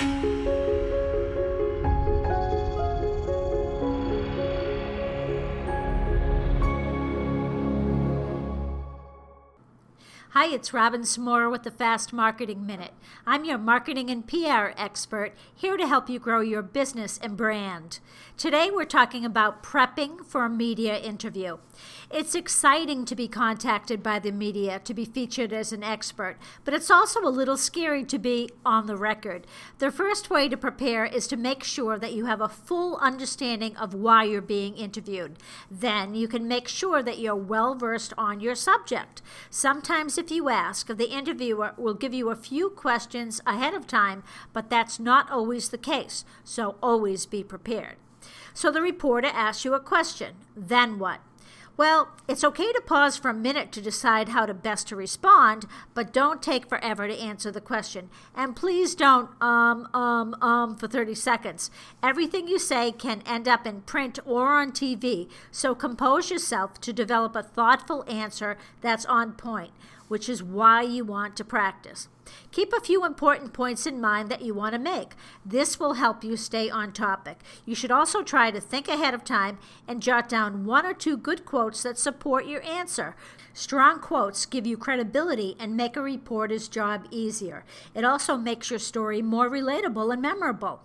you 0.00 0.37
Hi, 10.32 10.52
it's 10.52 10.74
Robin 10.74 11.04
Samora 11.04 11.50
with 11.50 11.62
the 11.62 11.70
Fast 11.70 12.12
Marketing 12.12 12.66
Minute. 12.66 12.92
I'm 13.26 13.46
your 13.46 13.56
marketing 13.56 14.10
and 14.10 14.28
PR 14.28 14.72
expert 14.76 15.32
here 15.54 15.78
to 15.78 15.86
help 15.86 16.10
you 16.10 16.18
grow 16.18 16.40
your 16.40 16.60
business 16.60 17.18
and 17.22 17.34
brand. 17.34 17.98
Today, 18.36 18.70
we're 18.70 18.84
talking 18.84 19.24
about 19.24 19.62
prepping 19.62 20.26
for 20.26 20.44
a 20.44 20.50
media 20.50 20.98
interview. 20.98 21.56
It's 22.10 22.34
exciting 22.34 23.06
to 23.06 23.16
be 23.16 23.26
contacted 23.26 24.02
by 24.02 24.18
the 24.18 24.30
media 24.30 24.78
to 24.80 24.92
be 24.92 25.06
featured 25.06 25.54
as 25.54 25.72
an 25.72 25.82
expert, 25.82 26.36
but 26.62 26.74
it's 26.74 26.90
also 26.90 27.20
a 27.22 27.30
little 27.30 27.56
scary 27.56 28.04
to 28.04 28.18
be 28.18 28.50
on 28.66 28.86
the 28.86 28.98
record. 28.98 29.46
The 29.78 29.90
first 29.90 30.28
way 30.28 30.50
to 30.50 30.58
prepare 30.58 31.06
is 31.06 31.26
to 31.28 31.36
make 31.38 31.64
sure 31.64 31.98
that 31.98 32.12
you 32.12 32.26
have 32.26 32.42
a 32.42 32.50
full 32.50 32.98
understanding 32.98 33.74
of 33.78 33.94
why 33.94 34.24
you're 34.24 34.42
being 34.42 34.76
interviewed. 34.76 35.38
Then 35.70 36.14
you 36.14 36.28
can 36.28 36.46
make 36.46 36.68
sure 36.68 37.02
that 37.02 37.18
you're 37.18 37.34
well 37.34 37.74
versed 37.74 38.12
on 38.18 38.40
your 38.40 38.54
subject. 38.54 39.22
Sometimes, 39.48 40.17
if 40.18 40.30
you 40.30 40.48
ask, 40.48 40.88
the 40.88 41.10
interviewer 41.10 41.72
will 41.76 41.94
give 41.94 42.12
you 42.12 42.28
a 42.28 42.36
few 42.36 42.70
questions 42.70 43.40
ahead 43.46 43.74
of 43.74 43.86
time, 43.86 44.22
but 44.52 44.68
that's 44.68 44.98
not 44.98 45.30
always 45.30 45.68
the 45.68 45.78
case, 45.78 46.24
so 46.44 46.76
always 46.82 47.24
be 47.24 47.42
prepared. 47.44 47.96
So 48.52 48.70
the 48.70 48.82
reporter 48.82 49.28
asks 49.28 49.64
you 49.64 49.74
a 49.74 49.80
question. 49.80 50.34
Then 50.56 50.98
what? 50.98 51.20
Well, 51.78 52.08
it's 52.26 52.42
okay 52.42 52.72
to 52.72 52.82
pause 52.84 53.16
for 53.16 53.28
a 53.28 53.34
minute 53.34 53.70
to 53.70 53.80
decide 53.80 54.30
how 54.30 54.46
to 54.46 54.52
best 54.52 54.88
to 54.88 54.96
respond, 54.96 55.64
but 55.94 56.12
don't 56.12 56.42
take 56.42 56.68
forever 56.68 57.06
to 57.06 57.16
answer 57.16 57.52
the 57.52 57.60
question. 57.60 58.10
And 58.34 58.56
please 58.56 58.96
don't 58.96 59.30
um 59.40 59.88
um 59.94 60.34
um 60.42 60.74
for 60.74 60.88
30 60.88 61.14
seconds. 61.14 61.70
Everything 62.02 62.48
you 62.48 62.58
say 62.58 62.90
can 62.90 63.22
end 63.24 63.46
up 63.46 63.64
in 63.64 63.82
print 63.82 64.18
or 64.26 64.48
on 64.48 64.72
TV, 64.72 65.28
so 65.52 65.76
compose 65.76 66.32
yourself 66.32 66.80
to 66.80 66.92
develop 66.92 67.36
a 67.36 67.44
thoughtful 67.44 68.04
answer 68.08 68.58
that's 68.80 69.06
on 69.06 69.34
point 69.34 69.70
which 70.08 70.28
is 70.28 70.42
why 70.42 70.82
you 70.82 71.04
want 71.04 71.36
to 71.36 71.44
practice. 71.44 72.08
Keep 72.50 72.72
a 72.72 72.80
few 72.80 73.04
important 73.04 73.52
points 73.52 73.86
in 73.86 74.00
mind 74.00 74.28
that 74.28 74.42
you 74.42 74.52
want 74.52 74.72
to 74.74 74.78
make. 74.78 75.14
This 75.46 75.78
will 75.78 75.94
help 75.94 76.22
you 76.24 76.36
stay 76.36 76.68
on 76.68 76.92
topic. 76.92 77.38
You 77.64 77.74
should 77.74 77.90
also 77.90 78.22
try 78.22 78.50
to 78.50 78.60
think 78.60 78.88
ahead 78.88 79.14
of 79.14 79.24
time 79.24 79.58
and 79.86 80.02
jot 80.02 80.28
down 80.28 80.64
one 80.64 80.84
or 80.84 80.94
two 80.94 81.16
good 81.16 81.44
quotes 81.44 81.82
that 81.82 81.98
support 81.98 82.46
your 82.46 82.62
answer. 82.62 83.16
Strong 83.54 84.00
quotes 84.00 84.46
give 84.46 84.66
you 84.66 84.76
credibility 84.76 85.56
and 85.58 85.76
make 85.76 85.96
a 85.96 86.02
reporter's 86.02 86.68
job 86.68 87.06
easier. 87.10 87.64
It 87.94 88.04
also 88.04 88.36
makes 88.36 88.70
your 88.70 88.78
story 88.78 89.22
more 89.22 89.50
relatable 89.50 90.12
and 90.12 90.22
memorable. 90.22 90.80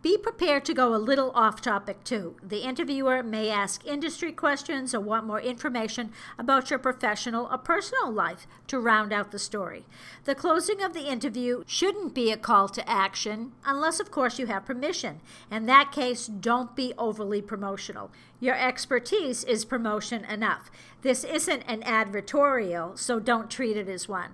Be 0.00 0.16
prepared 0.16 0.64
to 0.66 0.74
go 0.74 0.94
a 0.94 0.96
little 0.96 1.32
off 1.32 1.60
topic 1.60 2.04
too. 2.04 2.36
The 2.40 2.60
interviewer 2.60 3.20
may 3.24 3.50
ask 3.50 3.84
industry 3.84 4.30
questions 4.30 4.94
or 4.94 5.00
want 5.00 5.26
more 5.26 5.40
information 5.40 6.12
about 6.38 6.70
your 6.70 6.78
professional 6.78 7.48
or 7.50 7.58
personal 7.58 8.12
life 8.12 8.46
to 8.68 8.78
round 8.78 9.12
out 9.12 9.32
the 9.32 9.40
story. 9.40 9.86
The 10.22 10.36
closing 10.36 10.84
of 10.84 10.94
the 10.94 11.10
interview 11.10 11.64
shouldn't 11.66 12.14
be 12.14 12.30
a 12.30 12.36
call 12.36 12.68
to 12.68 12.88
action, 12.88 13.52
unless, 13.64 13.98
of 13.98 14.12
course, 14.12 14.38
you 14.38 14.46
have 14.46 14.64
permission. 14.64 15.20
In 15.50 15.66
that 15.66 15.90
case, 15.90 16.28
don't 16.28 16.76
be 16.76 16.94
overly 16.96 17.42
promotional. 17.42 18.12
Your 18.38 18.54
expertise 18.54 19.42
is 19.42 19.64
promotion 19.64 20.24
enough. 20.26 20.70
This 21.02 21.24
isn't 21.24 21.64
an 21.66 21.82
advertorial, 21.82 22.96
so 22.96 23.18
don't 23.18 23.50
treat 23.50 23.76
it 23.76 23.88
as 23.88 24.08
one. 24.08 24.30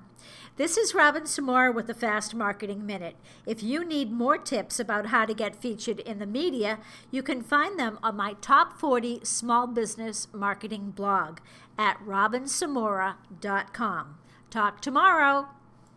This 0.56 0.76
is 0.76 0.94
Robin 0.94 1.24
Samora 1.24 1.74
with 1.74 1.88
the 1.88 1.94
Fast 1.94 2.32
Marketing 2.32 2.86
Minute. 2.86 3.16
If 3.44 3.60
you 3.60 3.84
need 3.84 4.12
more 4.12 4.38
tips 4.38 4.78
about 4.78 5.06
how 5.06 5.24
to 5.24 5.34
featured 5.54 6.00
in 6.00 6.18
the 6.18 6.26
media, 6.26 6.78
you 7.10 7.22
can 7.22 7.42
find 7.42 7.78
them 7.78 7.98
on 8.02 8.16
my 8.16 8.34
Top 8.40 8.78
40 8.78 9.20
Small 9.22 9.66
Business 9.66 10.28
Marketing 10.32 10.90
blog 10.90 11.38
at 11.78 11.98
robinsamora.com. 12.04 14.18
Talk 14.50 14.80
tomorrow. 14.80 15.48